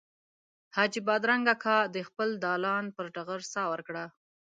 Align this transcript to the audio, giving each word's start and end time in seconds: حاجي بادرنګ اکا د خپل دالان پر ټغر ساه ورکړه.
حاجي 0.75 1.01
بادرنګ 1.07 1.45
اکا 1.53 1.77
د 1.95 1.97
خپل 2.07 2.29
دالان 2.45 2.85
پر 2.95 3.05
ټغر 3.15 3.41
ساه 3.53 3.67
ورکړه. 3.73 4.05